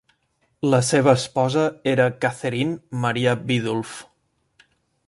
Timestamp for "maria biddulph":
3.05-3.95